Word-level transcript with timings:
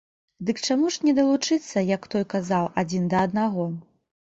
Дык 0.47 0.61
чаму 0.67 0.89
ж 0.95 1.09
не 1.11 1.13
далучыцца, 1.21 1.85
як 1.95 2.11
той 2.17 2.29
казаў, 2.39 2.75
адзін 2.85 3.03
да 3.17 3.25
аднаго? 3.31 3.73